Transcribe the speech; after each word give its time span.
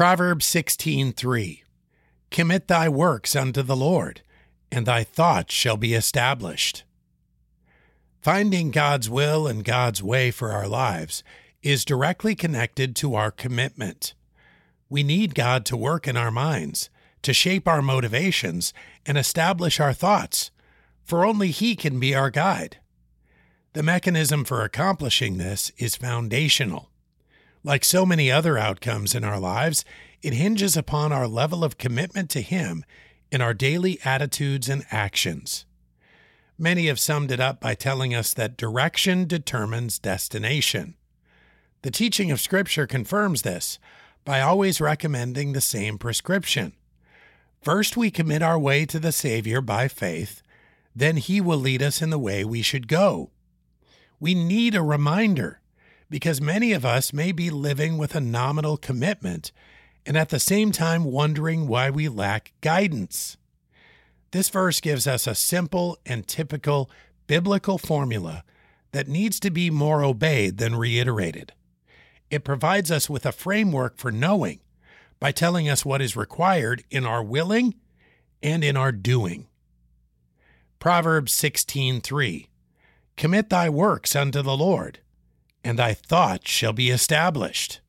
Proverbs 0.00 0.46
16:3 0.46 1.62
Commit 2.30 2.68
thy 2.68 2.88
works 2.88 3.36
unto 3.36 3.60
the 3.60 3.76
Lord, 3.76 4.22
and 4.72 4.86
thy 4.86 5.04
thoughts 5.04 5.52
shall 5.52 5.76
be 5.76 5.92
established. 5.92 6.84
Finding 8.22 8.70
God's 8.70 9.10
will 9.10 9.46
and 9.46 9.62
God's 9.62 10.02
way 10.02 10.30
for 10.30 10.52
our 10.52 10.66
lives 10.66 11.22
is 11.62 11.84
directly 11.84 12.34
connected 12.34 12.96
to 12.96 13.14
our 13.14 13.30
commitment. 13.30 14.14
We 14.88 15.02
need 15.02 15.34
God 15.34 15.66
to 15.66 15.76
work 15.76 16.08
in 16.08 16.16
our 16.16 16.30
minds, 16.30 16.88
to 17.20 17.34
shape 17.34 17.68
our 17.68 17.82
motivations, 17.82 18.72
and 19.04 19.18
establish 19.18 19.80
our 19.80 19.92
thoughts, 19.92 20.50
for 21.04 21.26
only 21.26 21.50
He 21.50 21.76
can 21.76 22.00
be 22.00 22.14
our 22.14 22.30
guide. 22.30 22.78
The 23.74 23.82
mechanism 23.82 24.46
for 24.46 24.64
accomplishing 24.64 25.36
this 25.36 25.70
is 25.76 25.94
foundational. 25.94 26.89
Like 27.62 27.84
so 27.84 28.06
many 28.06 28.30
other 28.30 28.56
outcomes 28.56 29.14
in 29.14 29.22
our 29.22 29.38
lives, 29.38 29.84
it 30.22 30.32
hinges 30.32 30.76
upon 30.76 31.12
our 31.12 31.28
level 31.28 31.62
of 31.62 31.78
commitment 31.78 32.30
to 32.30 32.40
Him 32.40 32.84
in 33.30 33.40
our 33.40 33.52
daily 33.52 33.98
attitudes 34.04 34.68
and 34.68 34.84
actions. 34.90 35.66
Many 36.58 36.86
have 36.86 36.98
summed 36.98 37.30
it 37.30 37.40
up 37.40 37.60
by 37.60 37.74
telling 37.74 38.14
us 38.14 38.34
that 38.34 38.56
direction 38.56 39.26
determines 39.26 39.98
destination. 39.98 40.94
The 41.82 41.90
teaching 41.90 42.30
of 42.30 42.40
Scripture 42.40 42.86
confirms 42.86 43.42
this 43.42 43.78
by 44.24 44.40
always 44.40 44.80
recommending 44.80 45.52
the 45.52 45.60
same 45.60 45.98
prescription. 45.98 46.72
First, 47.62 47.96
we 47.96 48.10
commit 48.10 48.42
our 48.42 48.58
way 48.58 48.86
to 48.86 48.98
the 48.98 49.12
Savior 49.12 49.60
by 49.60 49.88
faith, 49.88 50.42
then 50.94 51.18
He 51.18 51.40
will 51.40 51.58
lead 51.58 51.82
us 51.82 52.02
in 52.02 52.10
the 52.10 52.18
way 52.18 52.44
we 52.44 52.62
should 52.62 52.88
go. 52.88 53.30
We 54.18 54.34
need 54.34 54.74
a 54.74 54.82
reminder 54.82 55.59
because 56.10 56.40
many 56.40 56.72
of 56.72 56.84
us 56.84 57.12
may 57.12 57.30
be 57.30 57.48
living 57.48 57.96
with 57.96 58.14
a 58.14 58.20
nominal 58.20 58.76
commitment 58.76 59.52
and 60.04 60.16
at 60.16 60.30
the 60.30 60.40
same 60.40 60.72
time 60.72 61.04
wondering 61.04 61.68
why 61.68 61.88
we 61.88 62.08
lack 62.08 62.52
guidance. 62.60 63.36
This 64.32 64.48
verse 64.48 64.80
gives 64.80 65.06
us 65.06 65.26
a 65.26 65.34
simple 65.34 65.98
and 66.04 66.26
typical 66.26 66.90
biblical 67.26 67.78
formula 67.78 68.42
that 68.92 69.08
needs 69.08 69.38
to 69.40 69.50
be 69.50 69.70
more 69.70 70.04
obeyed 70.04 70.58
than 70.58 70.74
reiterated. 70.74 71.52
It 72.28 72.44
provides 72.44 72.90
us 72.90 73.08
with 73.08 73.24
a 73.24 73.32
framework 73.32 73.96
for 73.96 74.10
knowing 74.10 74.60
by 75.20 75.30
telling 75.30 75.68
us 75.68 75.84
what 75.84 76.02
is 76.02 76.16
required 76.16 76.82
in 76.90 77.06
our 77.06 77.22
willing 77.22 77.74
and 78.42 78.64
in 78.64 78.76
our 78.76 78.90
doing. 78.90 79.46
Proverbs 80.78 81.32
16:3 81.32 82.48
Commit 83.16 83.50
thy 83.50 83.68
works 83.68 84.16
unto 84.16 84.42
the 84.42 84.56
Lord 84.56 85.00
and 85.64 85.78
thy 85.78 85.94
thought 85.94 86.46
shall 86.46 86.72
be 86.72 86.90
established. 86.90 87.80